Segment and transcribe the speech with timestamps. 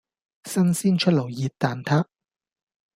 [0.45, 2.05] 新鮮出爐熱蛋撻